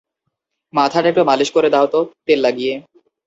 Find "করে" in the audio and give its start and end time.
1.55-1.69